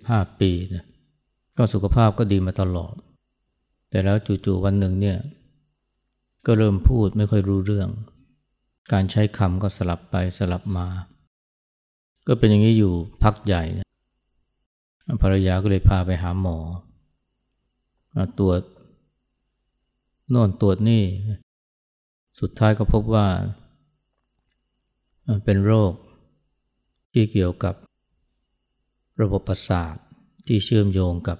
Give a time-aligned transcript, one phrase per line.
[0.00, 0.84] 75 ปีนะ
[1.56, 2.94] ก็สุขภาพก็ดีมาตลอด
[3.90, 5.18] แต่แล้วจู่ๆวันหนึ่งเนี่ย
[6.46, 7.88] ก็เริ่มพูดไม่ค่อยรู้เรื่อง
[8.92, 10.86] การใช้คำก็สลับไปสลับมา
[12.26, 12.92] ก็เป็นอย่างนี้อยู่
[13.22, 13.86] พักใหญ่นะ
[15.22, 16.58] ภรรยาก็เลยพาไปหาหมอ
[18.38, 18.60] ตรวจ
[20.30, 21.02] โน่นตรวจนี่
[22.40, 23.26] สุดท้ายก็พบว่า
[25.44, 25.92] เป็นโรค
[27.12, 27.74] ที่เกี่ยวกับ
[29.20, 29.96] ระบบประสาท
[30.46, 31.38] ที่เชื่อมโยงกับ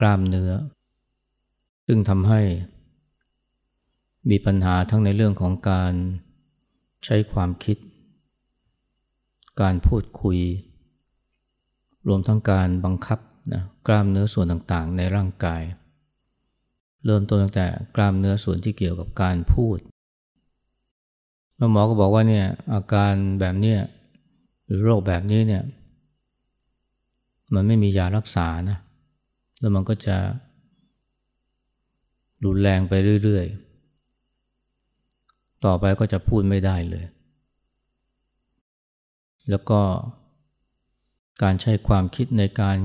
[0.00, 0.52] กล้ามเนื้อ
[1.86, 2.40] ซึ่งทำให้
[4.30, 5.92] มีปัญหาทั้งในเรื่องของการ
[7.04, 7.76] ใช้ความคิด
[9.60, 10.38] การพูดคุย
[12.08, 13.18] รวมทั้งการบังคับ
[13.52, 15.62] นะกล้ามเนื้อส่วนต่างๆ ในร่างกาย
[17.04, 19.78] เริ่มต้นตั้งแต่กล้ามเนื้อส่วนที่เกี่ยวกับการพูด
[21.56, 23.76] แล้วหมอก็บอกว่าเนี่ยอาการแบบนี้
[24.64, 25.62] หรือโรคแบบนี้เนี่ย
[27.54, 28.78] มันไม่มียารักษานะ
[29.60, 30.16] แล้วมันก็จะ
[32.44, 32.92] รุนแรงไป
[33.24, 37.04] เรื่อยๆ ต่อไปก็จะพูดไม่ได้เลย
[39.50, 39.80] แล้วก็
[41.42, 42.78] การใช้ความคิดในการ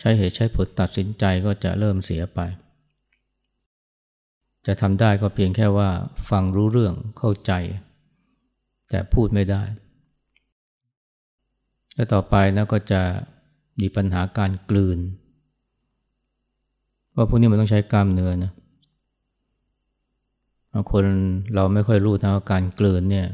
[0.00, 2.40] ใช้เหตุใช้ผลตัดสินใจก็จะเริ่มเสียไป
[4.66, 5.90] จะทำได้ก็เพียงแค่ว่า
[6.30, 7.52] ฟังรู้เรื่องเข้าใจ
[8.88, 9.62] แต่พูดไม่ได้
[12.00, 13.00] และต่อไปนะก็จะ
[13.80, 14.98] มีปัญหาการกลืน
[17.16, 18.52] ว่าพวกนี้มันต้องใช้กล้ามเนื้อนะ
[20.72, 21.04] บางคน
[21.54, 23.26] เราไม่ค่อยรู้นะว่าการกลืนเนี่ย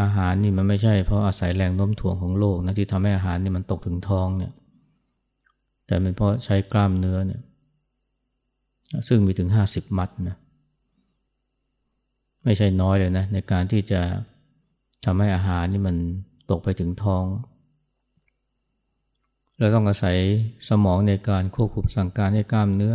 [0.00, 4.52] อาหารนี่มันไม่ใช่เพราะอาศัยแรงโน้มถ่วงของโลกนะที่ทำให้อาหารนี่มันตกถึงท้องเนี่ย
[5.86, 7.40] แต่เป็นเพราะใช้กล้ามเนื้อเนี่ย
[9.08, 10.36] ซึ่งมีถึงห้าสิบมัดนะ
[12.44, 14.00] ไม่ใช่น้อยเลยนะในการที่จะ
[15.04, 15.96] ทำให้อาหารนี่มัน
[16.50, 17.24] ตกไปถึงท้อง
[19.58, 20.16] เราต้องอาศัย
[20.68, 22.94] สมองในการควบคุมสั่งการให้กล้ามเนื้อ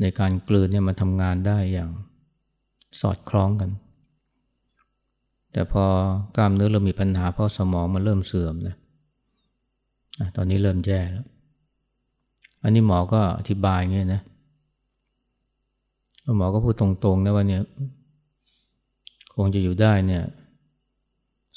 [0.00, 1.90] ในการกลืนเนี่ยมันทำงานได้อย่าง
[3.00, 3.70] สอดคล้องกัน
[5.52, 5.84] แต่พอ
[6.36, 8.76] กล้ามเนื้อเรามีปัญหาเพราะสมองมันเริ่มเสื่อมนะ
[10.36, 11.26] ตอนนี้เริ่มแย่แล้ว
[12.62, 14.22] อันนี้หมอก็อธิบายเงี้ยนะ
[16.36, 17.62] หมอก็พูดตรงๆนะว่าเนี่ย
[19.34, 20.22] คงจะอยู่ได้เนี่ย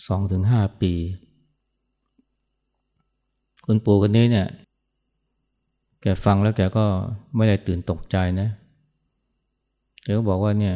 [0.05, 0.93] สองถึงห้าปี
[3.65, 4.47] คุณปู่คนนี้เนี่ย
[6.01, 6.85] แกฟังแล้วแกก็
[7.35, 8.49] ไม่ได้ตื่นตกใจนะ
[10.03, 10.75] แกก็บอกว่าเนี่ย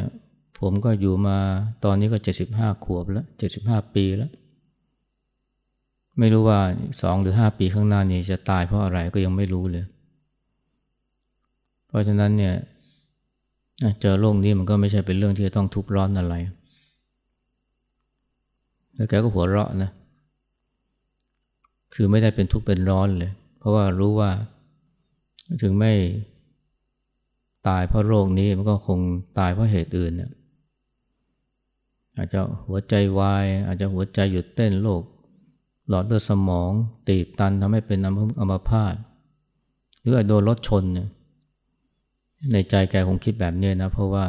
[0.58, 1.36] ผมก็อยู่มา
[1.84, 4.30] ตอนนี้ก็เจ็ดสิบห้าขวบแล้วเจ็ดสิบห้าปีแล้ว
[6.18, 6.58] ไม่รู้ว่า
[7.02, 9.84] สองหรือห้าปีข้างหน้านี้จะตายเพราะอะไรก็ยังไม่รู้เลย
[11.88, 12.54] เพราะฉะนั้นเนี่ย
[14.00, 16.34] เจอโรคนี้มันก็ไม่ใช่เป็นเรื่องที่จะต้องทุกข์ร้อนอะไร
[18.94, 19.90] แล้วแกก็หัวเราะนะ
[21.94, 24.30] คือไม่ได้เป็นทุกข์เป็นร้อนเลย เพราะว่ารู้ว่า
[25.62, 25.92] ถึงไม่
[27.68, 28.98] ตายเพราะโรคนี้มันก็คง
[29.38, 30.30] ตายเพราะเหตุอื่นเนี่ย
[32.16, 35.02] อาจจะหัวใจวาย อาจจะหัวใจหยุดเต้นโรค
[35.88, 36.70] หลอดเลือดสมอง
[37.08, 37.98] ตีบตันทำให้เป็น
[38.40, 38.94] อัมพาต
[40.00, 41.08] หรืออาจโดนรถชนเนี่ย
[42.52, 44.24] ในใจแกคงคิดแบบนี้นะ เพราะว่า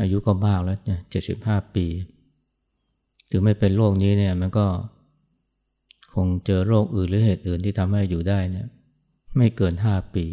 [0.00, 1.86] อายุก็มากแล้วเนี่ยเจ็ดสิบห้าปี
[3.30, 4.66] ถึงไม่เป็นโรคนี้เนี่ยมันก็
[6.14, 8.68] คงเจอโรคอื่นหรือเหตุอื่นที่ทำให้อยู่ได้เนี่ย
[9.36, 10.24] ไม่เกินห้าปี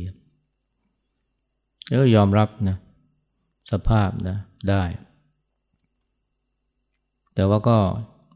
[1.88, 2.78] แล้วยอมรับนะ
[3.72, 4.38] สภาพนะ
[4.70, 4.84] ได้
[7.36, 7.78] แต่ว่าก็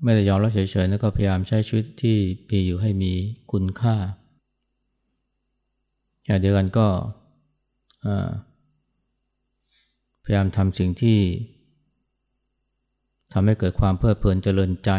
[0.03, 2.17] ไม่ได้ยอมรับเฉยๆแล้วก็พยายามใช้ชีวิตที่
[2.49, 3.13] มีอยู่ให้มี
[3.51, 3.95] คุณค่า
[6.25, 6.87] อย่างเดียวกันก็
[10.23, 11.19] พยายามทำสิ่งที่
[13.33, 14.91] ทำให้เกิดความเพลิดเพลินเจริญใจ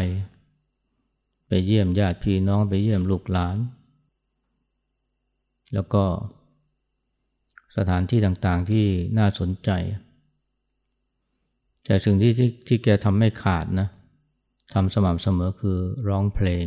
[1.47, 3.57] ไปเยี่ยมญาติพี่น้องไปเยี่ยมลูกหลาน
[5.73, 6.03] แล้วก็
[7.77, 8.85] สถานที่ต่างๆที่
[9.17, 9.69] น่าสนใจ
[11.85, 13.87] แต่สิ่งที่ที่ที่แกทำไม่ขาดนะ
[14.73, 15.77] ทำสม่ำเสมอคือ
[16.09, 16.65] ร้องเพลง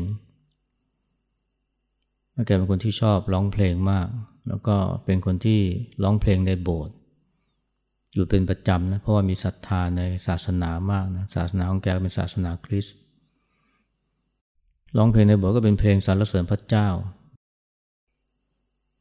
[2.46, 4.08] แกเป็นคนที่ชอบร้องเพลงมาก
[4.48, 5.60] แล้วก็เป็นคนที่
[6.02, 6.94] ร้องเพลงในโบสถ์
[8.14, 12.96] อยู่เป็นประจำนะเพราะว่ามีศรัทธาในศาสนามากนะศาสนาของแกเป็นศาสนาคริสต์
[14.96, 16.88] ร้องเพลงในโบสถ์ก็เป็นเพลงสรรเสริญพระเจ้า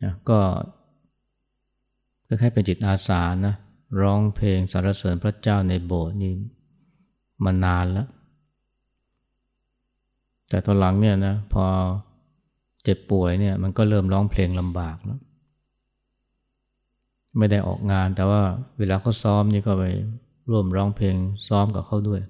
[0.03, 0.39] นะก็
[2.27, 3.55] คล้ายๆเป็นจิตอาสานะ
[4.01, 6.33] ร้องเพลงสรรเสริญพระเจ้าในโบสถ์นี่
[7.43, 8.07] มานานแล้ว
[10.49, 11.65] แต่ตอนหลังเนี่ยนะพอ
[12.83, 15.19] เจ็บป่วยเนี่ยมันก็เริ่มร้องเพลงลำบากแล้ว
[17.38, 18.42] ไม่ได้ออกงาน แต่ว่า
[18.78, 19.83] เวลาเขาซ้อมนี่ก็ไป
[20.51, 21.16] ร่วมร้องเพลง
[21.48, 22.22] ซ้อมกับเขาด้วย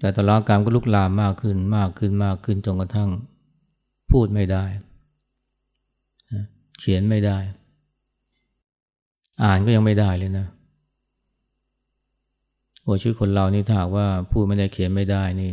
[0.00, 3.10] แต่ตลอดการก็ลุกลามมากขึ้นมากขึ้นมากขึ้นจนกระทั่ง
[4.10, 4.64] พูดไม่ได้
[6.78, 7.38] เขียนไม่ได้
[9.42, 10.46] อ่านก็ยังไม่ได้เลยนะ
[12.82, 15.52] โอ้ชีวิตคนเรานี่ถ้าหากว่าพูดไม่ได้เขียนไม่ได้นี่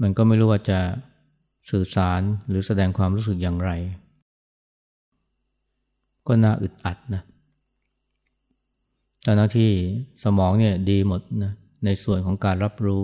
[0.00, 0.78] มันก็ไม่รู้ว่าจะ
[1.70, 3.70] สื่อสารหรือแสดงความรู้สึกอย่างไร
[6.26, 7.22] ก็น่าอึดอัดนะ
[9.22, 9.70] แต่หน้าที่
[10.24, 11.52] สมองเนี่ยดีหมดนะ
[11.84, 13.02] ในส่วนของการรับรู้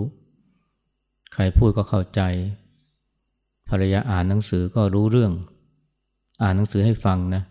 [1.33, 2.21] ใครพูดก็เข้าใจ
[3.69, 5.31] ภรรยาอ่านหนังสือก็รู้เรื่อง
[6.43, 7.43] อ่านหนังสือให้ฟังนะ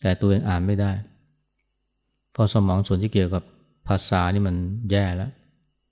[0.00, 0.92] แต่ตัวเองอ่านไม่ได้
[2.32, 3.42] เพราะสมองส่วนที่เกี่ยวกับ
[3.88, 4.56] ภาษานี่มัน
[4.90, 5.30] แย่แล้ว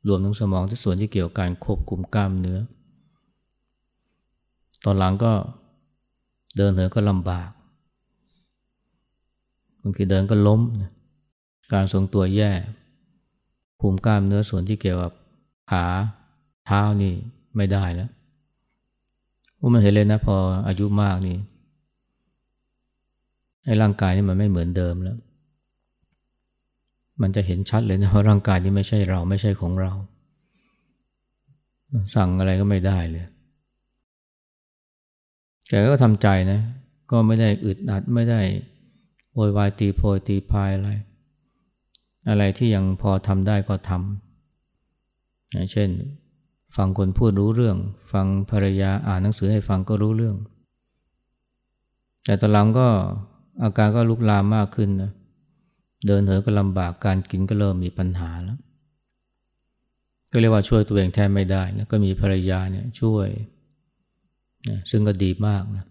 [0.09, 2.61] รวมทั้งสมองที่ส่วนที่เกี่ยวกับการควบคุมกล้ามเนื้อ
[4.85, 5.33] ตอนหลังก็
[6.57, 7.51] เดินเหินก็ลำบาก
[9.85, 10.61] บางทีเดินก็ล้ม
[11.73, 12.51] การทรงตัวแย่
[13.81, 15.13] คุมกล้ามเนื้อส่วนที่เกี่ยวกับ
[15.71, 15.85] ขา
[16.67, 17.13] เท้านี่
[17.57, 18.11] ไม่ได้แล้ว
[19.61, 20.37] ว่ามันเห็นเลยนะพอ
[20.69, 21.37] อายุมากนี่
[23.65, 25.17] ไอ้ร่างกายนี่มันไม่เหมือนเดิมแล้ว
[27.23, 29.93] มันจะเห็นชัดเลยนะว่าร่างกายนี้ไม่ใช่เราไม่ใช่ของเรา
[32.15, 33.25] สั่งอะไรก็ไม่ได้เลย
[35.69, 36.61] แกก็ทำใจนะ
[37.11, 38.41] ก็ไม่ได้อึดอัดไม่ได้
[39.35, 40.91] โวยวายตีโพยตีพายอะไร
[42.29, 45.91] อะไรที่ยังพอทำได้ก็ทำอย่างเช่น
[46.77, 47.77] ฟังคนพูดรู้เรื่อง
[48.13, 50.37] ฟังภรรยาอ่านหนังสือให้ฟังก็รู้เรื่อง
[52.25, 52.89] แต่ตอนหลังก็
[53.63, 55.13] อาการก็ลุกลามมากขึ้นนะ
[56.07, 58.59] เดินเหินก็ลำบากการกินก็เริ่มมีปัญหาแล้ว
[60.33, 63.29] ก็เรียกว่าช่วยตัวเองแทนไม่ได้นะก็มีภรรยาเนี่ยช่วย
[64.69, 65.85] นะซึ่งก็ดีมากนะ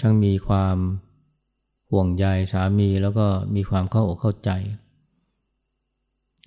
[0.00, 0.76] ทั้งมีความ
[1.90, 4.50] ห่วงใยสามีแล้วก็มีความเข้าอกเข้าใจ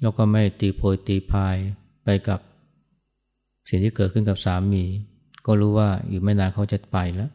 [0.02, 1.56] แล้วก็ไม่ตีโพยตีพาย
[2.04, 2.40] ไปกับ
[3.70, 4.84] สิ่งที่เกิดขึ้นกับสามี
[5.46, 7.32] ก็รู้ว่าอีกไม่นานเขาจะไปแล้ว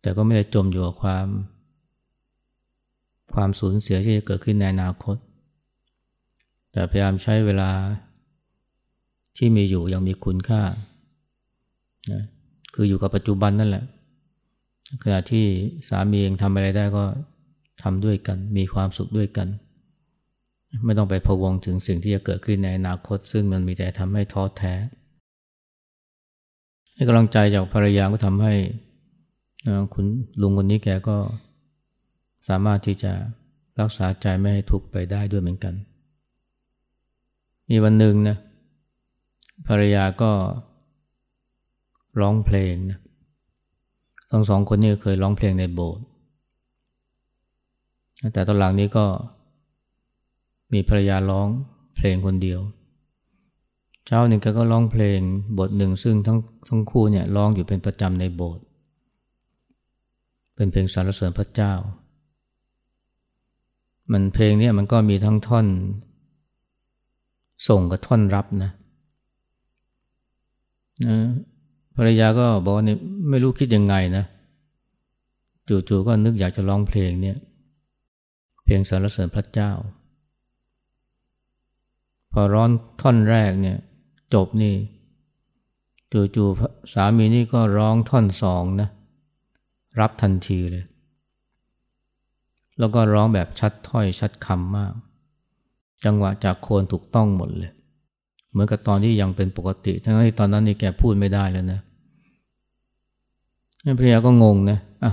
[0.00, 1.26] แต่ก็ไม่ได้จมอยู่กับความ
[3.34, 5.16] ความสูญเสียที่จะเกิดขึ้นในอนาคต
[6.72, 7.70] แต่พยายามใช้เวลา
[9.36, 10.62] ที่มีอยู่ยังมีคุณค่า
[12.12, 12.22] นะ
[12.74, 13.84] คืออยู่กับปัจจุบันนั่นแหละ
[15.02, 15.46] ขณะที่
[15.88, 17.04] สามีเองทำอะไรได้ก็
[17.82, 19.48] ทำด้วยกัน มีความสุขด้วยกัน
[20.84, 24.74] ไม่ต้องไปพะวงถึงสิ่งที่จะเกิดขึ้นในอนาคต ซึ่งมันมีแต่ทำให้ท้อแท้
[26.94, 28.54] ให้กำลังใจจากภรรยาก็ทำให้
[29.94, 30.06] คุณ
[30.40, 31.16] ลุงคนนี้แกก็
[32.48, 33.12] สามารถที่จะ
[33.80, 35.74] รักษาใจไม่ให้ทุกข์ไปได้ด้วยเหมือนกัน
[37.70, 38.36] มีวันหนึ่งนะ
[39.68, 40.32] ภรรยาก็
[42.20, 42.98] ร้องเพลงนะ
[44.30, 46.04] ทั้งสองคนนี้เคยร้องเพลงในโบสถ์
[48.32, 49.04] แต่ตอนหลังนี้ก็
[50.72, 51.48] มีภรรยาร้อง
[51.96, 52.60] เพลงคนเดียว
[54.06, 55.18] เช้าหนึ่งแกก็ร้องเพลง
[55.58, 58.64] บทหนึ่งซึ่งทั้งทั้งคู่เนี่ยร้องอยู่เป็นประจำในโบสถ์
[60.54, 61.72] เป็นเพลงสรรเสริญพระเจ้า
[64.12, 65.66] มันเพลงนี้มันก็มีทั้งท่อน
[67.68, 68.70] ส่งกับท่อนรับนะ
[71.06, 71.16] นะ
[71.96, 72.96] ภรรยาก็บอกว่านี่
[73.28, 74.24] ไม่รู้คิดยังไงนะ
[75.68, 77.36] จู่ๆก็นึกอยากจะร้องเพลงเนี่ย
[78.64, 79.72] เพลงสรรเสริญพระเจ้า
[82.32, 83.78] พอร้อนท่อนแรกเนี่ย
[84.34, 84.74] จบนี่
[86.36, 88.88] จู่ๆสามีนี่ก็ร้องท่อนสองนะ
[90.00, 90.84] รับทันทีเลย
[92.78, 94.94] แล้วก็ร้องแบบชัดถ้อยชัดคำมาก
[96.04, 97.72] จังหวะจากโคนถูกต้องหมดเลย
[98.56, 101.80] เหมือนกับตอนที่ยังเป็นปกติ ทั้งที่ตอนนั้นนี่แกพูดไม่ได้แล้วนะ
[103.98, 105.12] ภรรยาก็งงนะอะ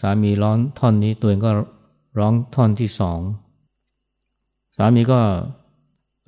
[0.00, 1.50] สามีร้องท่อนนี้ตัวเองก็
[2.18, 3.20] ร้องท่อนที่สอง
[4.76, 5.20] สามีก็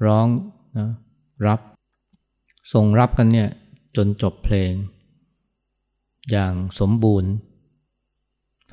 [0.07, 0.27] ร้อง
[0.79, 0.89] นะ
[1.47, 1.61] รับ
[2.73, 3.49] ส่งรับกันเนี่ย
[3.97, 4.73] จนจบเพลง
[6.31, 7.31] อย่างสมบูรณ์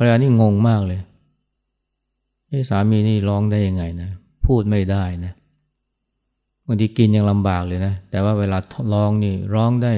[0.02, 1.02] รรยานี่งงมากเลย
[2.70, 4.10] สามีนี่ร้องได้ยังไงนะ
[4.46, 8.58] พูดไม่ได้นะางทีกินยังลำบากเลยนะ แต่ว่าเวลา
[8.94, 9.94] ร้องนี่ร้องได้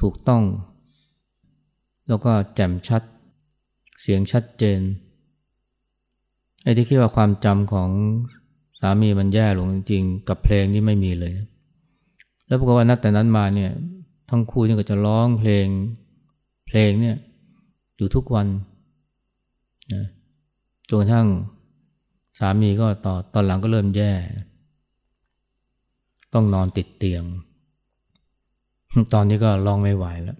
[0.00, 0.42] ถูกต้อง
[2.08, 3.02] แล้วก็แจ่มชัด
[4.02, 4.80] เสียงชัดเจน
[6.62, 7.90] ไอ้ที่คิดว่าความจำของ
[8.80, 11.34] สามีมันแย่ลงจริงๆ กับเพลงนี่ไม่มีเลย
[12.46, 13.70] แล้วปรากฏว่านับแต่นั้นมาเนี่ย
[14.30, 15.66] ทั้งคู่นี่ก็จะร้องเพลง
[16.66, 17.16] เพลงเนี่ย
[17.96, 18.46] อยู่ทุกวัน
[19.94, 20.04] นะ
[20.88, 21.26] จนกระทั่ง
[22.38, 24.12] สามีก็ต่อตอนหลังก็เริ่มแย่
[26.34, 27.24] ต้องนอนติดเตียง
[29.12, 30.38] ตอนนี้ก็ร้องไม่ไหวแล้ว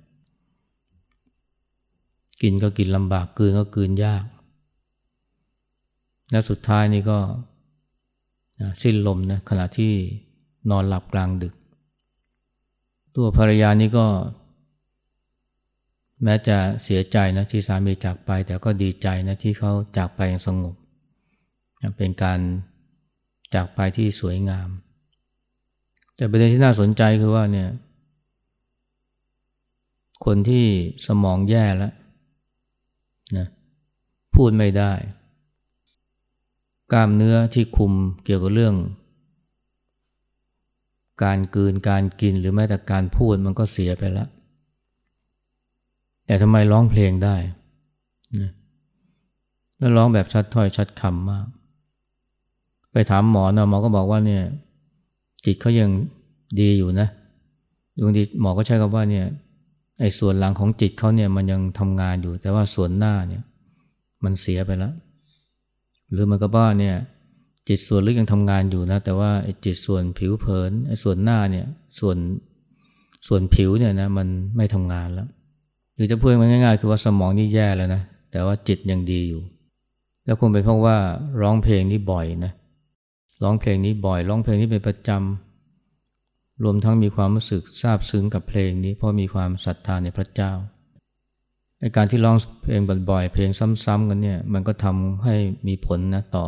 [2.42, 4.24] กินก็กินลำบากกืนก็กืนยาก
[6.30, 7.18] และสุดท้ายนี่ก็
[8.82, 9.92] สิ้นลมนะขณะที่
[10.70, 11.54] นอนหลับกลางดึก
[13.14, 14.06] ตัวภรรยานี่ก็
[16.24, 20.74] แม้จะเสียใจนะที่สามีจากไป แต่ก็ดีใจนะที่เขาจากไปอย่างสงบ
[21.96, 22.40] เป็นการ
[23.54, 24.68] จากไปที่สวยงาม
[26.18, 27.68] แต่ประเด็นที่น่าสนใจคือว่าเนี่ย
[30.24, 30.66] คนที่
[31.06, 31.92] สมองแย่แล้ว
[33.36, 33.46] นะ
[34.34, 34.92] พูดไม่ได้
[36.92, 37.92] กล้ามเนื้อที่คุม
[38.24, 38.74] เกี่ยวกับเรื่อง
[41.24, 44.28] การกืนการกินหรือแม้แต่การพูดมันก็เสียไปแล้ว
[46.26, 47.36] แต่ทำไมร้องเพลงได้
[48.40, 48.50] นะ
[49.76, 51.46] แล้วร้องแบบชัดถ้อยชัดคำมาก
[52.92, 54.44] ไปถามหมอนะหมอก็บอกว่าเนี่ย
[55.44, 55.90] จิตเขายัง
[56.60, 57.08] ดีอยู่นะ
[58.04, 59.26] บางทีหมอก็ใช้คำว่าเนี่ย
[60.00, 63.42] ไอ้ส่วนหลังของจิตเขาเนี่ยมันยังทำงานอยู่ แต่ว่าส่วนหน้าเนี่ย
[64.24, 64.94] มันเสียไปแล้ว
[66.12, 66.96] หรือมันก็ว่าเนี่ย
[67.68, 71.66] จิตส่วนลึกยังทำงานอยู่นะ แต่ว่าไอ้จิตส่วนผิวเผินไอ้ส่วนหน้าเนี่ย
[72.00, 72.16] ส่วน
[73.28, 75.28] ส่วนผิวเนี่ยนะมันไม่ทำงานแล้ว
[75.94, 79.42] หรือจะพูดง่ายๆ คือว่าสมองนี่แย่แล้วนะแต่ว่าจิตยังดีอยู่
[80.24, 80.96] แล้วคงเป็นเพราะว่า
[81.40, 82.52] ร้องเพลงนี่บ่อยนะ
[83.42, 90.52] ร้องเพลงนี้บ่อยร้องเพลงนี้เป็นประจำรวมทั้งมีความรู้สึกซาบซึ้งกับเพลงนี้เพราะมีความศรัทธาในพระเจ้า
[91.80, 92.80] ในการที่ร้องเพลง
[93.10, 93.50] บ่อยๆ เพลง
[93.84, 95.34] ซ้ำๆกันเนี่ยมันก็ทำให้
[95.66, 96.46] มีผลนะต่อ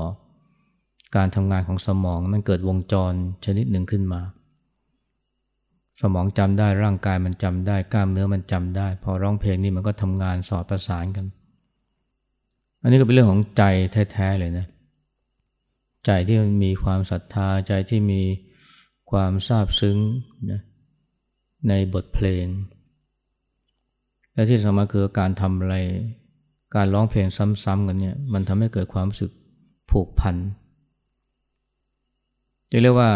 [1.16, 3.12] การทำงานของสมองมันเกิดวงจร
[3.44, 4.20] ชนิดหนึ่งขึ้นมา
[6.00, 11.26] สมองจำได้ร่างกายมันจำได้กล้ามเนื้อมันจำได้ พอร้องเพลงนี้มันก็ทำงานสอดประสานกัน
[12.82, 13.62] อันนี้ก็เป็นเรื่องของใจ
[14.12, 14.66] แท้ๆเลยนะ
[16.06, 18.22] ใจที่มันมีความศรัทธาใจที่มี
[19.10, 19.98] ความซาบซึ้ง
[20.50, 20.60] นะ
[21.68, 22.46] ในบทเพลง
[24.34, 25.76] และที่สำคัญคือการทำอะไร
[26.74, 27.26] การร้องเพลง
[27.64, 29.30] ซ้ำๆกันเนี่ยมันทำให้เกิดความรู้สึก
[29.90, 30.36] ผูกพัน
[32.70, 33.10] จะเรียกว่า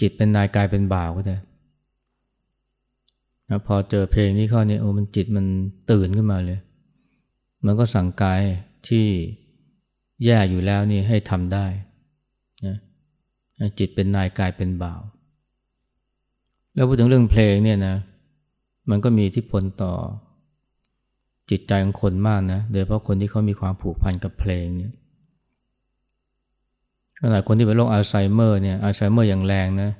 [0.00, 1.36] จิตเป็นนายกายเป็นบ่าวก็ได้
[3.48, 5.46] นะพอเจอเพลงนี้เข้าเนี่ยโอ้มันจิตมัน
[5.90, 6.60] ตื่นขึ้นมาเลย
[7.64, 8.40] มันก็สั่งกาย
[8.88, 9.06] ที่
[10.24, 11.66] แย่อยู่แล้วนี่ให้ทำได้
[12.66, 12.76] นะ
[13.78, 15.00] จิตเป็นนายกายเป็นบ่าว
[16.74, 17.96] แล้วพูดถึงเรื่องเพลงเนี่ยนะ
[18.90, 19.94] มันก็มีที่พลต่อ
[21.50, 24.92] จิตใจของคนมากนะโดยเฉพาะคนที่เขามีความผูกพันกับเพลงเนี่ย
[27.18, 29.90] ขนาดคนที่เป็นโรคอัลไซเมอร์เนี่ยอัลไซเมอร์อย่างแรงนะ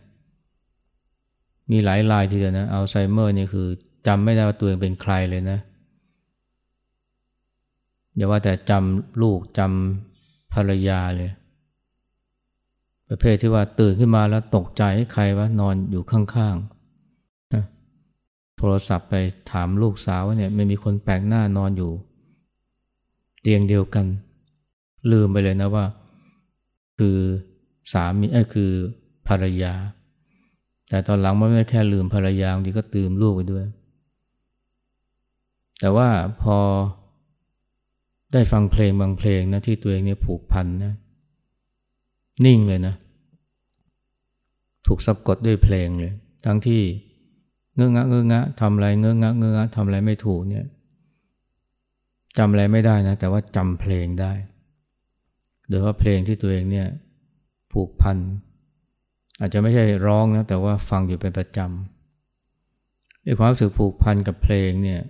[1.70, 3.66] มีหลายรายทีเดียวนะอัลไซเมอร์เนี่ยคือ
[4.06, 5.58] จำไม่ได้ว่าตัวเองเป็นใครเลยนะ
[8.16, 10.09] อย่าว่าแต่จำลูกจำ
[10.54, 11.30] ภรรยาเลย
[13.08, 19.14] ประเภทที่ว่าตื่นขึ้นมาแล้วตกใจใครว่านอนอยู่ข้างๆโทรศัพท์ไป
[19.50, 21.92] ถามลูกสาวว่าเนี่ยไม่มีคนแปลกหน้านอนอยู่
[23.40, 24.06] เตียงเดียวกัน
[25.10, 25.84] ลืมไปเลยนะว่า
[26.98, 27.18] คือ
[27.92, 28.72] สามีเอ้คือ
[29.28, 29.74] ภรรยา
[30.88, 33.64] แต่ตอนหลังมันไม่แค่ลืมภรรยาบางทีก็ตืมลูกไปด้วย
[35.80, 36.08] แต่ว่า
[36.42, 36.56] พอ
[38.32, 40.94] ได้ฟังเพลงบางเพลงนะที่ตัวเองเนี่ยผูกพันนะ
[42.44, 42.94] นิ่งเลยนะ
[44.86, 46.12] ถูกสะกดด้วยเพลงเลย
[46.44, 46.82] ทั้งที่
[47.74, 50.64] เงื้องะเงื้องะทำอะไรเงื้องะเงื้องะทำอะไรไม่ถูกเนี่ย
[52.38, 54.32] จำอะไรไม่ได้นะ แต่ว่าจำเพลงได้
[55.68, 56.86] โดยว่าเพลงที่ตัวเองเนี่ย
[57.72, 58.18] ผูกพัน
[59.40, 65.00] อาจจะไม่ใช่ร้องนะ แต่ว่าฟังอยู่เป็นประจำไอ้ความรู้สึกผูกพันกับเพลงเนี่ย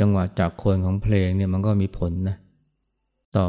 [0.00, 2.36] จังหวะจากคนของเพลงเนี่ยมันก็มีผลนะ
[3.36, 3.48] ต่อ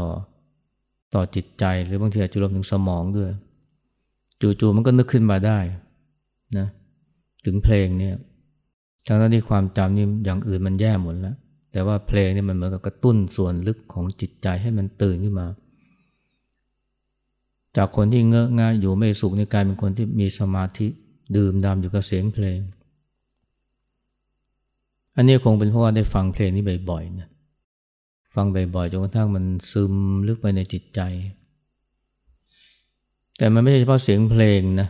[1.13, 3.32] ต่อจิตใจหรือบางทีอาจจะรวมถึงสมองด้วย
[4.42, 5.60] จู่ๆมันก็นึกขึ้นมาได้
[6.58, 6.68] นะ
[7.46, 8.16] ถึงเพลงเนี่ย
[9.08, 11.36] ทั้งที่ความจำนี่อย่างอื่นมันแย่หมดแล้ว
[11.72, 15.48] แต่ว่าเพลงนี่มันเหมือนกับกระตุ้นส่วนลึกของจิตใจให้มันตื่นขึ้นมา
[17.77, 20.88] จากคนที่เงอะงะอยู่ไม่สุขในกลายเป็นคนที่มีสมาธิ
[21.36, 22.60] ดื่มดำอยู่กับเสียงเพลง
[25.17, 27.29] อันนี้คงเป็นเพราะว่าได้ฟังเพลงนี้บ่อยๆนะ
[28.36, 28.45] ฟัง
[28.75, 29.93] บ่อยๆจนกระทั่งมันซึม
[30.27, 31.01] ลึกไปในจิตใจ
[33.38, 34.89] แต่มันไม่ใช่เฉพาะเสียงเพลงนะ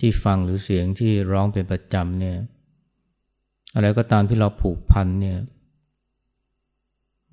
[0.00, 2.36] ที่ฟังหรือเสียงที่ร้องเป็นประจำเนี่ย
[3.74, 5.38] อะไรก็ตามที่เราผูกพันเนี่ย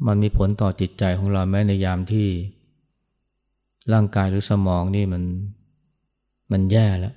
[0.08, 2.28] มันมีผลต่อจิตใจของเราแม้ในยามที่
[3.94, 5.24] ร่างกายหรือสมองนี่มัน
[6.52, 7.16] มันแย่แล้ว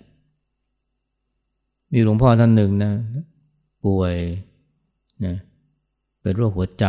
[1.92, 2.92] มีหลวงพ่อท่านหนึ่งนะ
[3.84, 4.14] ป่วย
[5.24, 5.36] นะ
[6.20, 6.86] เป็นโรคหัวใจ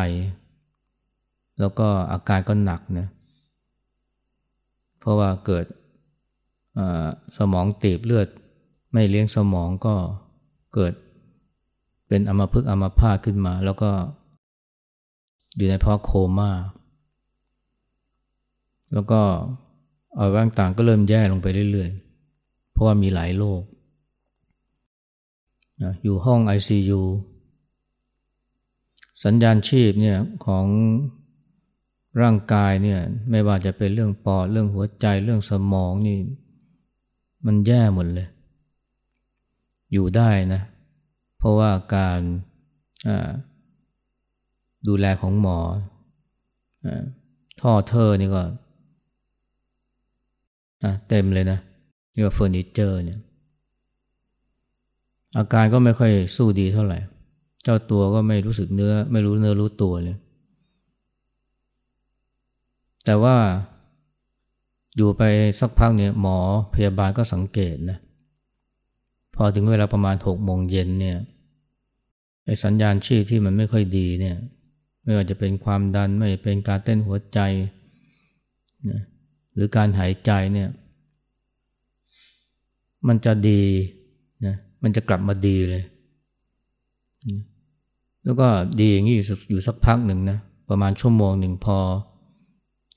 [1.59, 3.07] แล้วก็อาการก็หนักนะ
[4.99, 5.65] เพราะว่าเกิด
[7.37, 8.27] สมองตีบเลือด
[8.93, 9.95] ไม่เลี้ยงสมองก็
[10.73, 10.93] เกิด
[12.07, 13.91] เป็นอัมพฤกษ์อัมพาตขึ้นมา แล้วก็
[15.55, 16.51] อยู่ในภาวะโคมา่า
[18.93, 19.21] แล้วก็
[20.17, 23.61] อาร่างต่างก็เริ่มแย่ลงไปเรื่อยๆ เพราะว่ามีหลายโรค
[26.03, 27.01] อยู่ห้อง ICU
[29.25, 30.65] สัญญาณชีพเนี่ยของ
[32.21, 36.19] ร่างกายเนี่ยไม่ว่าจะเป็นเรื่องปอดเรื่องหัวใจเรื่องสมองนี่
[37.45, 38.27] มันแย่หมดเลย
[39.91, 40.61] อยู่ได้นะ
[41.37, 42.19] เพราะว่าการ
[44.87, 45.59] ดูแลของหมอ
[47.61, 48.43] ท่อเธอนี่ก็
[51.07, 51.59] เต็มเลยนะ
[52.13, 53.19] เรียกว่าเฟอร์นิเจอร์เนี่ย
[55.37, 56.99] อาการก็ไม่ค่อยสู้ดีเท่าไหร่
[57.65, 60.17] เจ้าตัวก็ไม่รู้สึกเนื้อ ไม่รู้เนื้อรู้ตัวเลย
[63.05, 63.35] แต่ว่า
[64.95, 65.23] อยู่ไป
[65.59, 66.37] สักพักเนี่ยหมอ
[66.73, 67.97] พยาบาลก็สังเกตนะ
[69.35, 71.17] พอถึงเวลาประมาณหกโมงเย็นเนี่ย
[72.45, 74.35] ไอ้สัญญาณชีพที่มันไม่ค่อยดีเนี่ย
[75.03, 77.39] ไม่ว่าจะเป็นความดัน ไม่ว่าจะเป็นการเต้นหัวใจ
[78.91, 79.01] นะ
[79.53, 80.69] หรือการหายใจเนี่ย
[83.07, 83.63] มันจะดี
[84.45, 85.83] นะมันจะกลับมาดีเลย
[88.25, 88.47] แล้วก็
[88.79, 90.37] ดีอย่างนี้อยู่สักพักหนึ่งนะ
[90.69, 91.77] ประมาณชั่วโมงหนึ่งพอ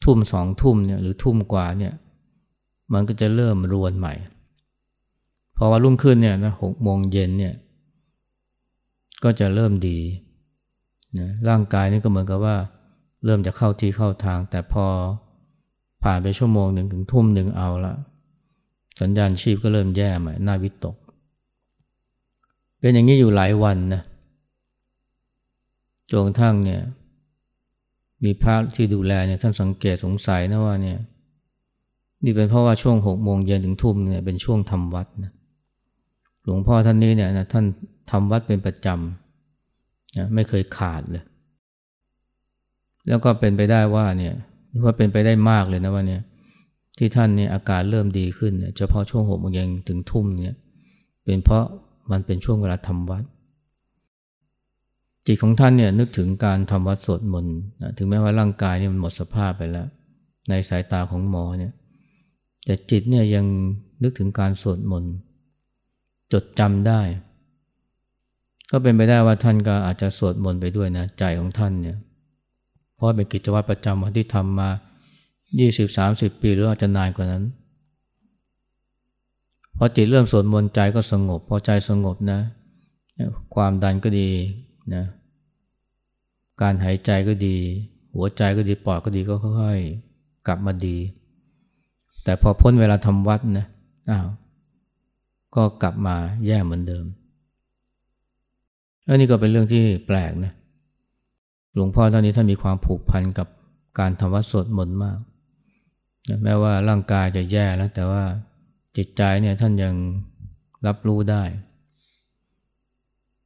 [0.04, 1.94] ทุ่มสองทุ่มเนี่ยหรือทุ่มกว่าเนี่ย
[2.92, 4.14] มันก็จะเริ่มรวนใหม่
[5.56, 7.54] พอว่ารุ่งขึ้นเนี่ยนะหกโมงเย็นเนี่ย
[9.24, 9.98] ก็จะเริ่มดี
[11.18, 12.56] นะร่างกายนี่ก็เหมือนกับว่า
[13.24, 14.86] เริ่มจะเข้าที่เข้าทาง แต่พอ
[16.02, 17.94] ผ่านไปชั่วโมงหนึ่งถึงทุ่มหนึ่งเอาละ
[19.00, 20.96] สัญญาณชีพก็เริ่มแย่ใหม่น่าวิตก
[22.80, 24.02] เป็นอย่างนี้อยู่หลายวันนะ
[26.10, 26.82] จนกระทั่งเนี่ย
[28.24, 30.98] มีพระที่ดูแลเนี่ยท่านสังเกตสงสัยนะว่าเนี่ย
[32.24, 35.32] นี่เป็นเพราะว่าช่วงหกโมงเย็นถึงทุ่มเนี่ยเป็นช่วงทำวัดนะ
[36.44, 37.64] หลวงพ่อท่านนี้เนี่ยนะท่าน
[38.10, 41.24] ทำวัดเป็นประจำนะไม่เคยขาดเลย
[43.08, 44.34] แล้วก็เป็นไปได้ว่าเนี่ย
[44.84, 46.20] ว่าเป็นไปได้มากเลยนะว่าเนี่ย
[46.98, 50.56] ที่ท่านเนี่ยอาการเริ่มดีขึ้นเนี่ยเฉพาะช่วงหกโมงเย็นถึงทุ่มเนี่ย
[51.24, 51.64] เป็นเพราะ
[52.10, 53.24] มันเป็นช่วงเวลาทำวัด
[55.30, 57.56] จิตของท่านเนี่ยนึกถึงการทำวัดสวดมนต์
[57.96, 59.88] ถึงแม้ว่าร่างกายเนี่ยมันหมดสภาพไปแล้ว
[60.48, 61.72] ในสายตาของหมอเนี่ย
[62.64, 63.46] แต่จิตเนี่ยยัง
[64.02, 65.12] นึกถึงการสวดมนต์
[66.32, 67.00] จดจำได้
[68.70, 71.96] ก็เป็นไปได้ว่าท่านก็อาจจะสวดมนต์ไปด้วยนะใจของท่านเนี่ย
[72.94, 74.68] เพราะเป็นกิจวัตรประจำวันที่ทำมา
[75.54, 77.44] 20-30 ปีหรืออาจจะนานกว่านั้น
[79.76, 82.40] พอจิตเริ่มสวดมนต์ใจก็สงบ พอใจสงบนะ
[83.54, 84.30] ความดันก็ดี
[84.94, 85.04] นะ
[86.60, 87.56] การหายใจก็ดี
[88.14, 90.96] หัวใจก็ดีปอดก็ดีก็ค่อยๆกลับมาดี
[92.24, 93.66] แต่พอพ้นเวลาทำวัดนะ
[94.10, 94.26] อ้าว
[95.54, 96.16] ก็กลับมา
[96.46, 97.04] แย่เหมือนเดิม
[99.08, 100.52] อันนี้ก็เป็นเรื่องที่แปลกนะ
[101.74, 103.48] หลวงพ่อตอนนี้ท่านมีความผูกพันกับ
[103.98, 105.18] การทำวัดสวดมนต์มาก
[106.42, 108.22] แม้ว่าร่างกายจะแย่แล้วแต่ว่า
[108.96, 109.94] จิตใจเนี่ยท่านยัง
[110.86, 111.42] รับรู้ได้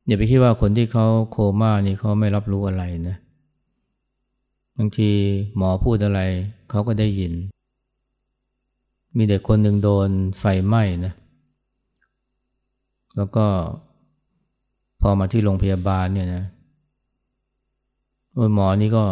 [0.06, 3.16] อย่าไปคิดว่าคนที่เขาโคม่านี่เขาไม่รับรู้อะไรนะ
[4.76, 5.10] บางที
[5.56, 6.20] หมอพูดอะไร
[6.70, 7.32] เขาก็ได้ยิน
[9.16, 11.12] มีเด็กคนหนึ่งโดนไฟไหม้นะ
[13.16, 13.46] แล้วก็
[15.00, 16.44] พอมาที่โรงพยาบาลเนี่ยนะ
[18.54, 19.04] หมอนี่ก็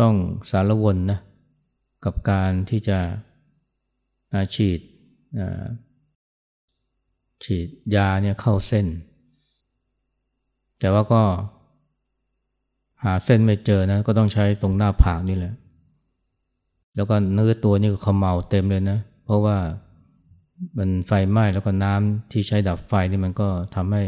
[0.00, 0.14] ต้อง
[0.50, 1.18] สารวนนะ
[2.04, 2.98] กับการที่จะ
[4.54, 4.80] ฉีด
[7.44, 8.86] ฉีดยาเนี่ยเข้าเส้น
[10.80, 11.22] แต่ว่าก็
[13.04, 15.54] หาเส้นไม่เจอนะก็ต้องใช้ตรงหน้าผากนี่แหละ
[16.96, 19.56] แล้วก็เนื้อตัวนี่ก็ขมเมาเต็มเลยนะ เพราะว่า
[20.78, 24.02] มันไฟไหม้แล้วก็น้ำที่ใช้ดับไฟนี่มันก็ทำให้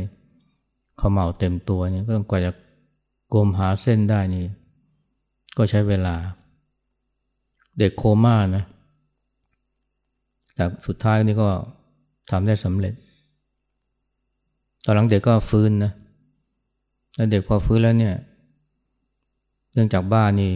[1.00, 2.52] ขมเมาเต็มตัวเนี่ยก็ต้องกว่าจะ
[3.34, 4.44] กลมหาเส้นได้นี่
[5.56, 6.14] ก็ใช้เวลา
[7.78, 8.64] เด็กโคม่านะ
[10.54, 11.48] แต่สุดท้ายนี่ก็
[12.30, 12.94] ทำได้สำเร็จ
[14.88, 15.92] อนหลังเด็กก็ฟื้นนะ
[17.16, 18.14] แล้วเด็กพอฟื้นแล้วเนี่ย
[19.72, 20.52] เนื่องจากบ้านนี่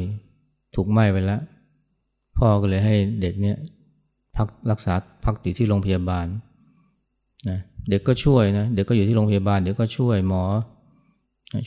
[0.74, 1.40] ถูกไหม้ไปแล้ว
[2.36, 3.56] พ่อก็เลยให้เด็กเนี่ย
[4.36, 6.26] พักรักษาพักอยู่ที่โรงพยาบาล
[7.48, 7.58] นะ
[7.90, 10.44] เด็กก็ช่วยนะเด็กก็อยู่ที่โรงพยาบาล เด็กก็ช่วยหมอ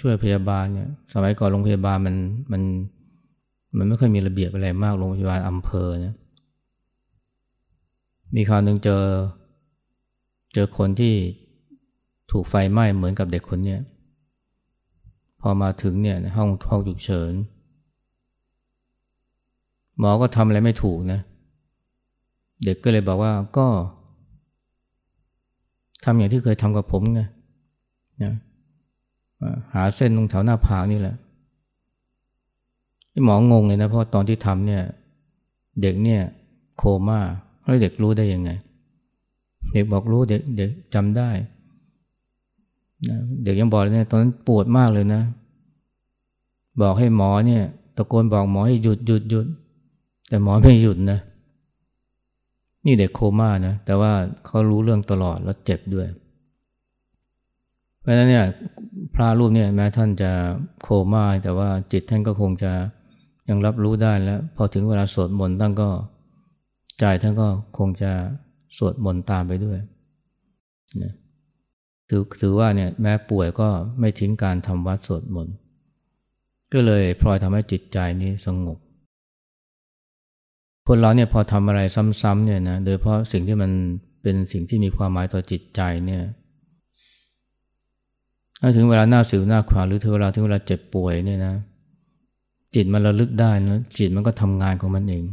[0.02, 2.16] ช่วยพยาบาลเนี่ย สมัยก่อนโรงพยาบาลมัน
[2.52, 2.62] มัน
[3.78, 6.16] มันไม่ค่อยมีระเบียบอะไรมากโรงพยาบาลอำเภอเนี่ย
[8.36, 9.04] มีคราวหนึ่งเจอ
[10.54, 11.14] เจอคนที่
[12.32, 13.80] ถูกไฟไหม้เหมือนกับเด็กคนเนี้ย
[15.42, 17.34] พอมาถึงเนี่ยห้องห้องฉุกเฉิน
[20.00, 21.20] หมอก็ทำอะไรไม่ถูกนะ
[22.64, 23.68] เด็กก็เลยบอกว่าก็
[26.04, 27.22] ทำอย่างที่เคยทำกับผมไง
[28.24, 28.34] นะ
[29.74, 31.16] หาเส้นตรงแถวหน้าผากนี่แหละ
[33.26, 34.84] หมองงเลยนะเพราะตอนที่ทำเนี่ย
[35.82, 36.22] เด็กเนี่ย
[36.78, 37.20] โคม่า
[37.64, 38.50] แล้วเด็กรู้ได้ยังไง
[39.74, 41.30] เด็กบอกรู้เด็กเด็กจำได้
[43.10, 45.22] นะเด็กยังบอกเลยเนี่ยตอนนั้นปวดมากเลยนะ
[46.82, 47.64] บอกให้หมอเนี่ย
[47.96, 49.48] ตะโกนบอกหมอให้หยุดหยุดหยุด
[50.30, 51.20] แต่หมอไม่หยุดนะ
[52.86, 54.12] นี่เด็กโคม่านะ แต่ว่า
[54.46, 56.08] เขารู้เรื่องตลอดแล้วเจ็บด้วย
[58.00, 58.46] เพราะฉะนั้นเนี่ย
[59.16, 60.32] พระรูปเนี่ยแม้ท่านจะ
[60.82, 62.72] โคม่าแต่ว่าจิตท่านก็คงจะ
[63.50, 65.90] ยังรับรู้ได้แล้ว พอถึงเวลาสวดมนต์ท่านก็
[67.00, 68.12] ใจท่านก็คงจะ
[68.78, 69.80] สวดมนต์ตามไปด้วย
[71.04, 71.14] นะ
[72.10, 73.68] ถือถือว่าเนี่ยแม้ป่วยก็
[74.00, 75.56] ไม่ทิ้งการทำวัดสวดมนต์
[76.74, 78.78] ก็เลยพลอยทำให้จิตใจนี้สงบ
[80.88, 81.82] คนเราเนี่ยพอทำอะไร
[82.22, 83.72] ซ้ำๆเนี่ยนะโดยเพราะสิ่งที่มัน
[84.22, 86.24] เป็นสิ่งที่มีความหมายต่อจิตใจเนี่ย
[88.62, 91.54] ถ้าถึงเวลาหน้าสิวหน้าขวาหรือถึงเวลาถึงเวลาเจ็บป่วยเนี่ยนะ
[92.76, 95.24] จิตมันระลึกได้นะจิตมันก็ทำงานของมันเอง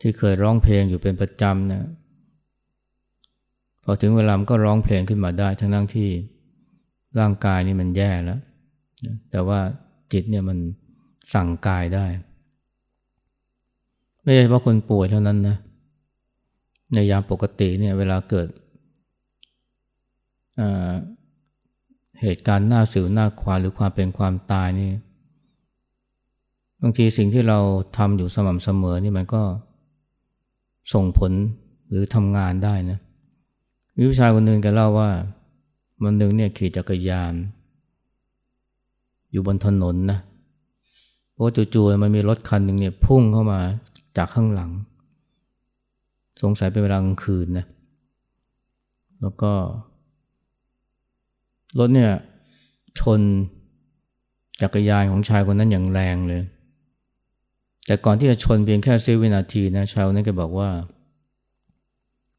[0.00, 1.82] ที่เคยร้องเพลงอยู่เป็นประจำนะ
[3.90, 6.08] พอถึงเวลามันก็ร้องเพลงขึ้นมาได้ ทั้งทั้งที่
[7.18, 8.40] ร่างกายนี่มันแย่แล้ว
[9.30, 9.60] แต่ว่า
[10.12, 10.58] จิตเนี่ยมัน
[11.34, 12.06] สั่งกายได้
[14.22, 15.56] ไม่ใช่เฉพาะคนป่วยเท่านั้นนะ
[16.94, 18.48] ในยามปกติเนี่ยเวลาเกิด
[22.20, 24.90] เหตุการณ์หน้าสิวหน้าควาหรือความเป็นความตายนี่
[26.82, 27.58] บางทีสิ่งที่เรา
[27.96, 29.42] ทำอยู่สม่ำเสมอนี่มันก็
[30.92, 31.32] ส่งผล
[31.90, 32.98] หรือทำงานได้นะ
[34.00, 35.10] มีผู้ชายคนหนึ่งแกเล่าว่า
[36.02, 37.34] วันหนึ่งเนี่ยขี่จักรยาน
[39.30, 40.18] อยู่บนถนนนะ
[41.32, 43.60] เพราะจู่ๆมันมีรถคันหนึ่งเนี่ยพุ่งเข้ามา
[44.16, 44.70] จากข้างหลัง
[46.42, 47.66] สงสัยเป็นเวลากลางคืนนะ
[49.20, 49.52] แล้วก็
[51.78, 52.12] รถเนี่ย
[53.00, 53.20] ชน
[54.62, 56.42] จักรยานของชายคนนั้นอย่างแรงเลย
[57.86, 60.70] แต่ก่อนที่จะชนเพียงแค่เซวินาทีนะชายคนนั้นก็บอกว่า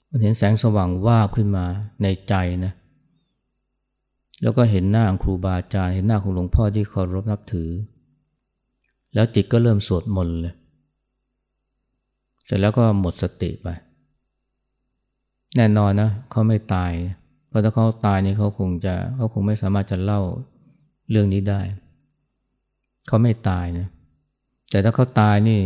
[0.09, 1.65] มันเห็นแสงสว่างว่าขึ้นมา
[2.03, 2.33] ในใจ
[2.65, 2.73] นะ
[4.41, 7.69] แล้วก็เห็นหน้าครูบาอาจารย์เห็นหน้าของหลวงพ่อที่เคารพนับถือ
[9.13, 10.53] แล้วจิตก็เริ่มสวดมนต์เลย
[12.43, 13.67] เสร็จแล้วก็หมดสติไป
[15.55, 16.91] แน่นอนนะเขาไม่ตาย
[17.47, 20.21] เพราะถ้าเขาตายนี่เขาคงจะเขาคงไม่สามารถจะเล่า
[21.09, 21.61] เรื่องนี้ได้
[23.07, 23.87] เขาไม่ตายนะ
[24.71, 25.59] แต่ถ้าเขาตายนี่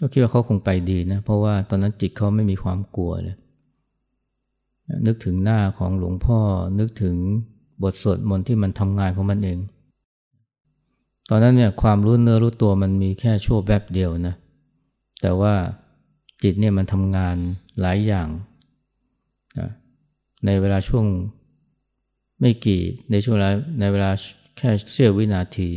[0.00, 3.36] ก็คิดว่าเขาคงไปดีนะ เพราะว่าตอนนั้นจิตเขาไม่มีความกลัวเลย
[5.06, 6.38] นึกถึงหน้าของหลวงพ่อ
[6.78, 7.16] นึกถึง
[7.82, 9.58] บทสวดมนต์ที่มันทำงานของมันเอง
[11.30, 14.34] ตอนนั้นเนี่ยความรู้เนื้อรู้ตัวมันมีแค่ชั่วแวบเดียวนะ
[15.20, 15.54] แต่ว่า
[16.42, 17.36] จิตเนี่ยมันทำงาน
[17.80, 18.28] หลายอย่าง
[19.58, 19.68] นะ
[20.46, 21.06] ในเวลาช่วง
[22.40, 23.36] ไม่กี่ในช่วง
[23.80, 24.10] ในเวลา
[24.56, 25.68] แค่เสี้ยววินาที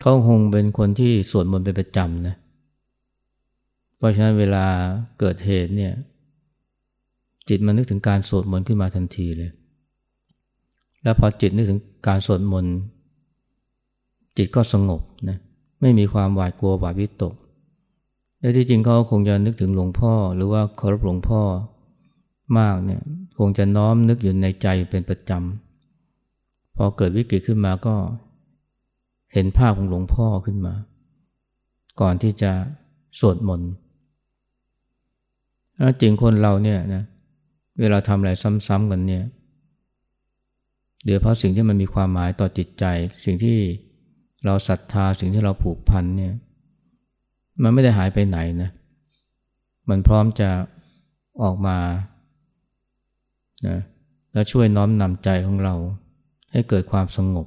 [0.00, 2.34] เขาคงเป็นคนที่สวดมนต์เป็นประจำนะ
[3.96, 4.64] เพราะฉะนั้นเวลา
[5.18, 5.92] เกิดเหตุเนี่ย
[7.48, 9.50] จิตมันนึกถึงการสวดมนต์ขึ้นมาทันทีเลย
[11.02, 12.74] แล้วพอจิตนึกถึงการสวดมนต์
[14.36, 15.38] จิตก็สงบนะ
[15.80, 17.34] ไม่มีความหวาดกลัวหวาดวิตก
[18.40, 21.40] และที่จริงเขาคงจะนึกถึงหลวงพ่อ หรือว่าเคารพหลวงพ่อ
[22.58, 23.00] มากเนี่ย
[23.38, 27.94] คงจะน้อมนึกอยู่ในใจเป็นประจำพอเกิดวิกฤตขึ้นมาก็
[29.32, 30.74] เห็นภาพของหลวงพ่อขึ้นมา
[32.00, 32.52] ก่อนที่จะ
[33.20, 33.70] สวดมนต์
[36.00, 37.02] จริงคนเราเนี่ยนะ
[37.80, 38.30] เวลาทำอะไร
[38.66, 39.24] ซ้ำๆกันเนี่ย
[41.04, 42.84] เดี๋ยวเพราะสิ่งที่มันมีความหมายต่อจิตใจ
[43.24, 43.58] สิ่งที่
[44.44, 46.32] เราศรัทธาสิ่งที่เราผูกพันเนี่ย
[47.62, 48.70] มันไม่ได้หายไปไหนนะ
[49.88, 50.50] มันพร้อมจะ
[51.42, 51.78] ออกมา
[53.68, 53.78] นะ
[54.32, 55.74] แล้วช่วยน้อมนำใจของเรา
[56.52, 57.46] ให้เกิดความสงบ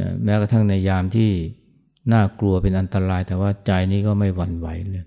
[0.00, 1.30] นะแม้กระทั่งในยามที่
[2.12, 5.04] น่ากลัวเป็นอันตราย แต่ว่าใจนี้ก็ไม่หวั่นไหวเลย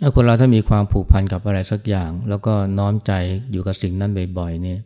[0.00, 3.12] ถ้าคนเราถ้ามีความผูกพันกับอะไรสักอย่าง แล้วก็น้อมใจ
[3.50, 4.80] อยู่กับสิ่งนั้นบ่อยๆเนี่ย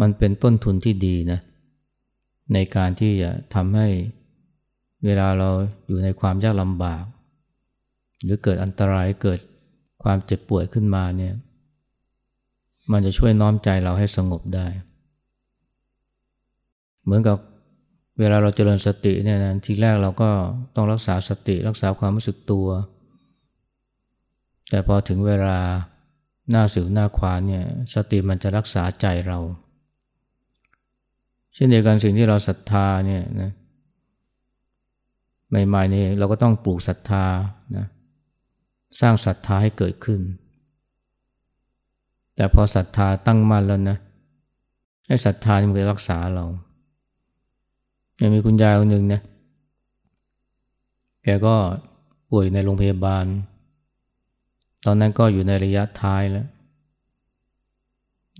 [0.00, 1.40] มันเป็นต้นทุนที่ดีนะ
[2.54, 3.88] ในการที่จะทำให้
[5.04, 5.50] เวลาเรา
[5.86, 7.04] อยู่ในความยากลำบาก
[8.22, 9.38] หรือเกิดอันตรายเกิด
[10.02, 11.34] ความเจ็บป่วยขึ้นมาเนี่ย
[12.92, 14.66] มันจะช่วยน้อมใจเราให้สงบได้
[17.08, 17.38] เหมือนกับ
[18.18, 20.30] เวลาเราเจริญสติเนี่ยนะทีแรกเราก็
[20.74, 22.68] ต้องรักษาสติรักษาความรู้สึกตัว
[24.70, 25.58] แต่พอถึงเวลา
[26.50, 29.38] หน้าสิวหน้าขวานเนี่ยสติมันจะรักษาใจเรา
[31.54, 33.50] เช่นเดียวกันสิ่งที่เราศรัทธาเนี่ยนะ
[35.68, 37.24] ใหม่ๆนี่เราก็ต้องปลูกศรัทธา
[37.76, 37.86] นะ
[39.00, 40.20] สร้างศรัทธาให้เกิดขึ้น
[42.36, 43.98] แต่พอศรัทธาตั้งมั่นแล้วนะ
[45.08, 46.46] ให้ศรัทธานี่มันจะรักษาเรา
[48.22, 49.20] ยังมีคุณยายคนหนึ่งนะ
[51.22, 51.56] แกก็
[52.30, 53.24] ป่วยในโรงพยาบาล
[54.86, 56.46] ตอนนั้นก็อยู่ในระยะท้ายแล้ว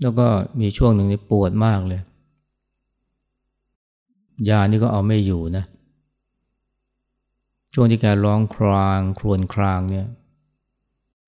[0.01, 0.27] แล้วก็
[0.61, 2.01] มีช่วงหนึ่งนี่ปวดมากเลย
[4.49, 5.65] ยานี่ก็เอาไม่อยู่นะ
[7.73, 10.07] ช่วงที่แกร้องครางครวญครางเนี่ย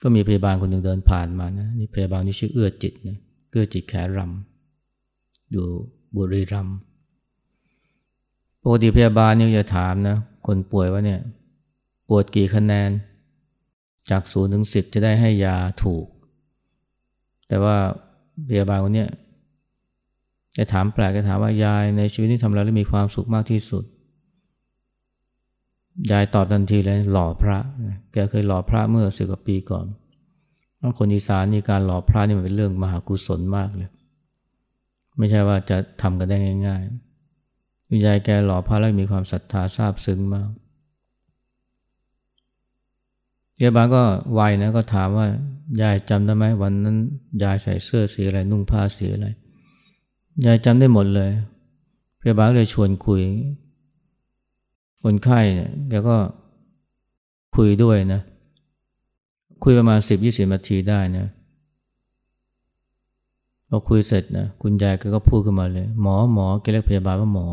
[0.02, 3.18] ก็มีพยาบาลคนหนึ่งเดินผ่านมานะ นี่พยาบาลนี่ชื่อเอื้อจิตนะ
[3.52, 5.66] เอื้อจิตแขรำอยู่
[6.16, 6.78] บุรีรัมย์
[8.64, 11.20] ปกติพยาบาลนี่จะถามนะคนป่วยว่าเนี่ย
[12.08, 12.90] ปวดกี่คะแนน
[14.10, 16.06] จากศูนย์ถึงสิบจะได้ให้ยาถูก
[17.48, 17.76] แต่ว่า
[18.50, 19.10] พยาบาลคนเนี้ย
[20.58, 23.84] จะถามแปลกจะถามว่ายายในชีวิตที่ทำอะไรแล้วมีความสุขมากที่สุด
[26.12, 27.58] ยายตอบทันทีเลยหล่อพระ
[28.14, 29.86] แกเคยหล่อพระเมื่อสิบกว่าปีก่อน
[30.98, 33.90] คนอีสานนี่การหล่อพระนี่มันเป็นเรื่องมหากุศลมากเลย
[35.18, 37.11] ไม่ใช่ว่าจะทำกันได้ง่าย ๆ
[37.94, 40.50] คุณยายแกหล่อพระแล้วมีความศรัทธาซาบซึ้งมาก
[43.62, 45.28] ยายบาก็ไวนะก็ถามว่า
[45.82, 46.98] ยายจำได้ไหมวันนั้น
[47.44, 49.28] ยายใส่เสื้อสีอะไรนุ่งผ้าสีอะไร
[50.46, 51.32] ยายจำได้หมดเลย
[52.22, 53.22] พยาบาลเลยชวนคุย
[55.04, 56.18] คนไข้เนี่ยแกก็
[57.56, 58.22] คุยด้วยนะ
[59.64, 61.28] คุยประมาณสิบยี่สิบนาทีได้นะ
[63.70, 67.48] พอคุยเสร็จนะคุณยายก็พูดขึ้นมาเลย หมอหมอแกเรียกพยาบาลว่าหมอ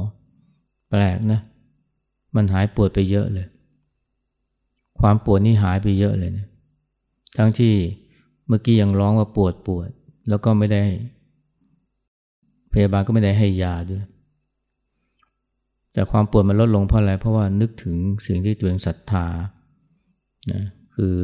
[0.90, 1.40] แปลกนะ
[2.34, 3.46] มันหายปวดไปเยอะเลย
[5.00, 6.46] ความปวดนี่หายไปเยอะเลยนะ
[7.36, 7.74] ทั้งที่
[8.46, 9.88] เมื่อกี้ยังร้องว่าปวดปวด
[10.28, 10.82] แล้วก็ไม่ได้
[12.72, 14.04] พยาบาลก็ไม่ได้ให้ยาด้วย
[15.92, 17.96] แต่ความปวดมันลดลงเพราะอะไร เพราะว่านึกถึง
[18.26, 19.26] สิ่งที่ตัวเองศรัทธา
[20.52, 20.62] นะ
[20.94, 21.16] คือ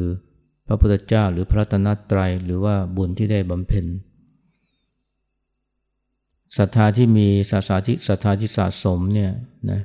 [0.66, 3.84] พระพุทธเจ้าหรือพระตนตรัยหรือว่าบุญที่ได้บำเพ็ญ
[6.58, 9.30] ศรัทธาที่มีศรัทธาที่ศรัทธาที่สะสมเนี่ย
[9.70, 9.80] นะ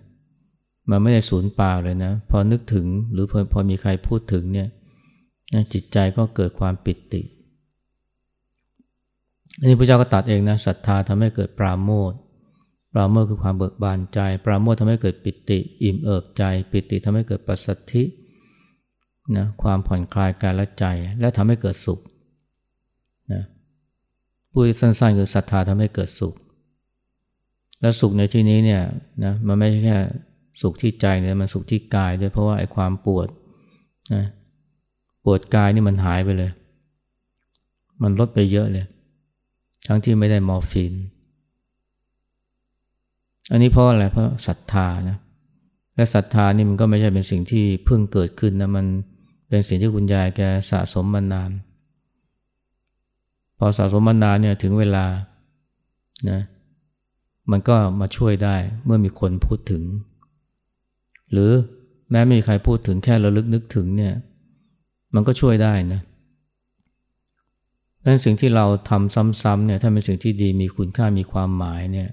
[0.90, 4.68] มันไม่ได้สูญเปล่าเลยนะพอนึกถึงหรือพอพอมีใครพูดถึงเนี่ย
[5.74, 7.22] จิตใจก็เกิดความปิติ
[9.60, 12.12] อันนี้พระเจ้าก็ตัดเองนะศรัทธาทำให้เกิดปราโมท
[12.94, 18.04] ปราโมทคือความเบิกบานใจ ปราโมททำให้เกิดปิติ อิ่มเอิบใจ ปิติทำให้เกิดปัสสัทธิ
[19.38, 20.86] นะความผ่อนคลายกายและใจ
[21.20, 22.00] และทำให้เกิดสุข
[23.32, 23.44] นะ
[24.52, 26.36] พูดสั้นๆคือศรัทธาทำให้เกิดสุข
[27.82, 28.82] และสุขในที่นี้เนี่ย
[29.24, 29.98] นะมันไม่ใช่แค่
[30.62, 33.28] สุขที่ใจเนี่ยมันสุขที่กายด้วยเพราะว่าไอ้ความปวด
[34.14, 34.26] นะ
[35.24, 36.52] ปวดกายนี่มันหายไปเลย
[38.02, 38.86] มันลดไปเยอะเลย
[39.88, 40.94] ทั้งที่ไม่ได้มอร์ฟีน
[43.52, 45.18] อันนี้เพราะอะไรเพราะศรัทธานะ
[45.96, 48.86] และศรัทธานี่มันก็ไม่ใช่เป็นสิ่งที่เพิ่งเกิดขึ้นนะมัน
[49.50, 51.52] เป็นสิ่งที่คุณยายแกสะสมมานาน
[53.58, 55.06] พอสะสมมานานเนี่ยถึงเวลา
[56.30, 56.40] นะ
[57.52, 59.84] มันก็มาช่วยได้เมื่อมีคนพูดถึง
[61.32, 61.52] หรือ
[62.12, 64.14] แม้ไม่มีใครพูดถึงแค่ราลึกนึกถึงเนี่ย
[65.16, 66.02] มันก็ช่วยได้นะ
[68.00, 72.10] เพราะสิ่งที่เราทำซ้ำๆเนี่ยถ้าเป็นสิ่งที่ดีมีคุณค่ามีความหมายเนี่ย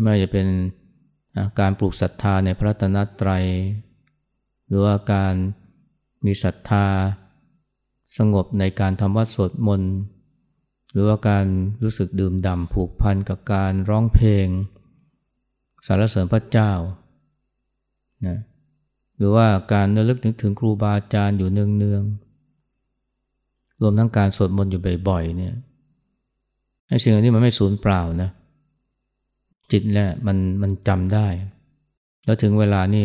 [0.00, 0.46] ไม่ว่าจะเป็น
[1.60, 3.44] การปลูกศรัทธาในพระตนตรัย
[4.66, 5.34] หรือว่าการ
[6.26, 6.86] มีศรัทธา
[8.18, 9.92] สงบในการทำวัดสวดมนต์
[10.92, 11.46] หรือว่าการ
[11.82, 14.46] รู้สึกดื่มด่ำผูกพันกับการร้องเพลง
[15.86, 16.72] สารเสริญพระเจ้า
[18.26, 18.38] นะ
[19.16, 25.54] หรือว่าการระลึกถึงถึงครูบาอาจารย์อยู่เนืองๆรวมทั้งการสวดมนต์อยู่บ่อยๆเนี่ย
[26.88, 28.30] ไอ้สิ่งเหล่านี้มันไม่สูญเปล่านะ
[29.72, 31.26] จิตเนี่ยมันมันจำได้
[32.24, 33.04] แล้วถึงเวลานี่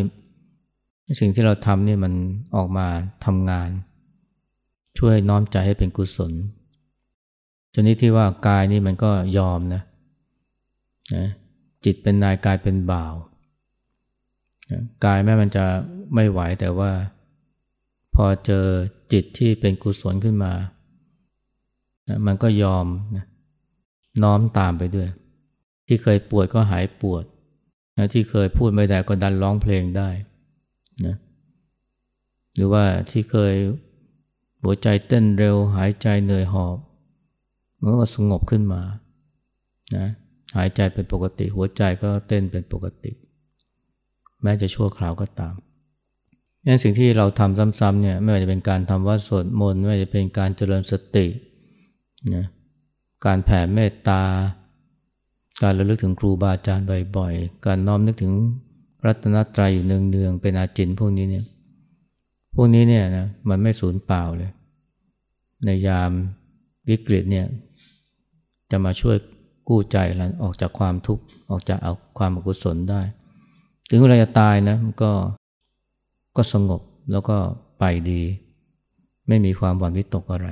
[1.20, 2.14] สิ่งที่เราทำนี่มัน
[2.56, 2.88] ออกมา
[3.26, 3.70] ทำงาน
[4.98, 6.34] ช่วยน้อมใจให้เป็นกุศล
[7.76, 9.82] ชนิดที่ว่ากายนี่มันก็ยอมนะ
[11.16, 11.28] นะ
[11.86, 13.16] จิตเป็นนายกายเป็นบ่าว
[14.72, 15.66] นะกายแม้มันจะ
[16.16, 16.92] ไม่ไหวแต่ว่า
[18.16, 18.66] พอเจอ
[19.14, 20.54] จิตที่เป็นกุศลขึ้นมา
[22.08, 22.86] นะมันก็ยอม
[23.16, 23.26] นะ
[24.24, 25.10] น้อมตามไปด้วย
[25.88, 27.24] ที่เคยปวดก็หายปวด
[27.98, 30.10] นะที่เคยพูดไม่ได้ก็ดันร้องเพลงได้
[31.06, 31.16] นะ
[32.56, 33.54] หรือว่าที่เคย
[34.62, 36.78] หัวใจเต้นเร็วหายใจเหนื่อยหอบ
[37.82, 38.82] มันก็สงบขึ้นมา
[39.96, 40.08] นะ
[40.56, 43.12] หายใจเป็นปกติ หัวใจก็เต้นเป็นปกติ
[44.42, 45.56] แม้จะชั่วคราวก็ตาม
[46.66, 51.26] นั่นสิ่งที่เราทำซ้ำๆเนี่ยไม่ว่าจะเป็นการทำวัดสวดมนต์ไม่ว่าจะเป็นการเจริญสติ
[52.36, 52.46] นะ
[53.26, 54.22] การแผ่เมตตา
[55.62, 56.86] การระลึกถึงครูบาอาจารย์
[57.18, 58.34] บ่อยๆ การน้อมนึกถึง
[59.06, 61.46] รัตนตรัยอยู่เนืองๆเป็นอาจินพวกนี้เนี่ย
[62.56, 64.52] พวกนี้เนี่ยนะมันไม่สูญเปล่าเลย
[65.66, 66.12] ในยาม
[66.90, 67.46] วิกฤตเนี่ย
[68.72, 69.16] จะมาช่วย
[69.70, 73.02] กู้ใจเราออกจากความทุกข์ออกจากเอาความอกุศลได้
[73.90, 75.12] ถึงเวลาจะตายนะมันก็
[76.38, 77.38] ก็สงบแล้วก็
[77.80, 78.22] ไปดี
[79.28, 80.50] ไม่มีความหวั่นวิตกอะไร